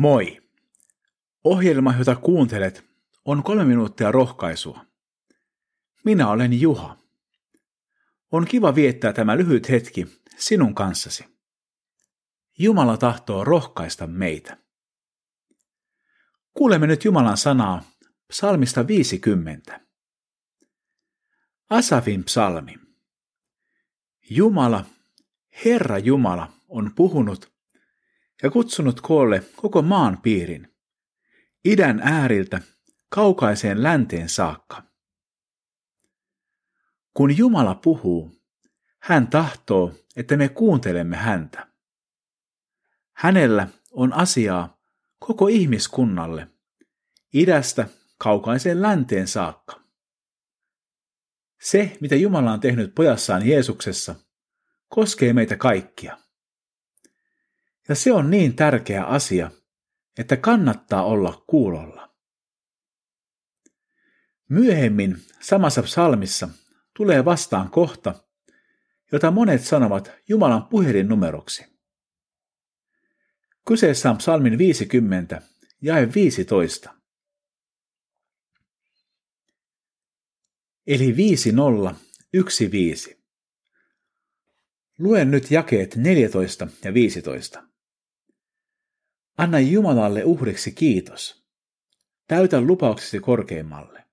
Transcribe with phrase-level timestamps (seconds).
[0.00, 0.42] Moi!
[1.44, 2.84] Ohjelma, jota kuuntelet,
[3.24, 4.86] on kolme minuuttia rohkaisua.
[6.04, 6.96] Minä olen Juha.
[8.32, 11.24] On kiva viettää tämä lyhyt hetki sinun kanssasi.
[12.58, 14.56] Jumala tahtoo rohkaista meitä.
[16.54, 17.82] Kuulemme nyt Jumalan sanaa
[18.28, 19.80] psalmista 50.
[21.70, 22.74] Asafin psalmi.
[24.30, 24.84] Jumala,
[25.64, 27.49] Herra Jumala, on puhunut
[28.42, 30.74] ja kutsunut koolle koko maan piirin,
[31.64, 32.60] idän ääriltä
[33.08, 34.82] kaukaiseen länteen saakka.
[37.14, 38.40] Kun Jumala puhuu,
[39.02, 41.66] hän tahtoo, että me kuuntelemme häntä.
[43.12, 44.80] Hänellä on asiaa
[45.18, 46.48] koko ihmiskunnalle,
[47.34, 49.80] idästä kaukaiseen länteen saakka.
[51.60, 54.14] Se, mitä Jumala on tehnyt pojassaan Jeesuksessa,
[54.88, 56.19] koskee meitä kaikkia.
[57.88, 59.50] Ja se on niin tärkeä asia,
[60.18, 62.14] että kannattaa olla kuulolla.
[64.48, 66.48] Myöhemmin samassa psalmissa
[66.96, 68.14] tulee vastaan kohta,
[69.12, 71.64] jota monet sanovat Jumalan puhelinnumeroksi.
[73.68, 75.42] Kyseessä on psalmin 50,
[75.82, 76.94] jae 15.
[80.86, 83.19] Eli 5015.
[85.00, 87.62] Luen nyt jakeet 14 ja 15.
[89.38, 91.46] Anna Jumalalle uhriksi kiitos.
[92.28, 94.04] Täytä lupauksesi korkeimmalle.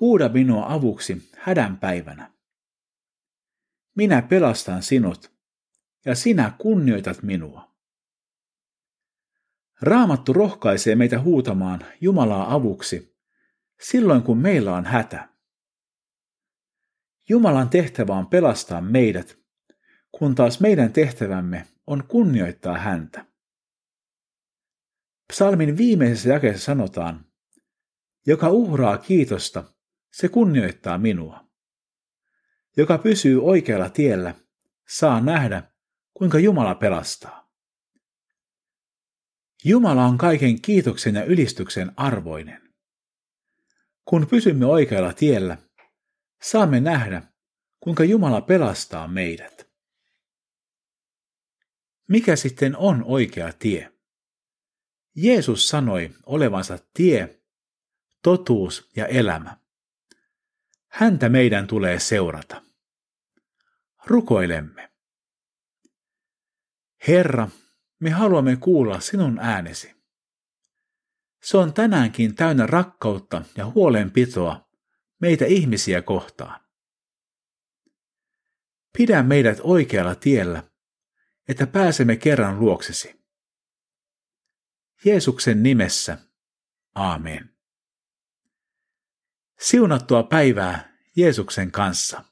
[0.00, 2.32] Huuda minua avuksi hädän päivänä.
[3.96, 5.32] Minä pelastan sinut,
[6.04, 7.74] ja sinä kunnioitat minua.
[9.80, 13.16] Raamattu rohkaisee meitä huutamaan Jumalaa avuksi
[13.80, 15.29] silloin, kun meillä on hätä.
[17.30, 19.38] Jumalan tehtävä on pelastaa meidät,
[20.12, 23.26] kun taas meidän tehtävämme on kunnioittaa häntä.
[25.32, 27.24] Psalmin viimeisessä jakeessa sanotaan,
[28.26, 29.64] joka uhraa kiitosta,
[30.12, 31.44] se kunnioittaa minua.
[32.76, 34.34] Joka pysyy oikealla tiellä,
[34.88, 35.62] saa nähdä,
[36.14, 37.50] kuinka Jumala pelastaa.
[39.64, 42.74] Jumala on kaiken kiitoksen ja ylistyksen arvoinen.
[44.04, 45.58] Kun pysymme oikealla tiellä,
[46.42, 47.22] saamme nähdä,
[47.80, 49.70] kuinka Jumala pelastaa meidät.
[52.08, 53.92] Mikä sitten on oikea tie?
[55.14, 57.40] Jeesus sanoi olevansa tie,
[58.22, 59.56] totuus ja elämä.
[60.88, 62.62] Häntä meidän tulee seurata.
[64.06, 64.92] Rukoilemme.
[67.08, 67.48] Herra,
[68.00, 69.94] me haluamme kuulla sinun äänesi.
[71.42, 74.69] Se on tänäänkin täynnä rakkautta ja huolenpitoa
[75.20, 76.60] meitä ihmisiä kohtaan.
[78.98, 80.62] Pidä meidät oikealla tiellä,
[81.48, 83.20] että pääsemme kerran luoksesi.
[85.04, 86.18] Jeesuksen nimessä.
[86.94, 87.56] Aamen.
[89.60, 92.29] Siunattua päivää Jeesuksen kanssa.